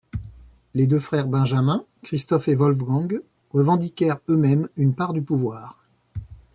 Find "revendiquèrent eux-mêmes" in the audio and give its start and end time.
3.53-4.67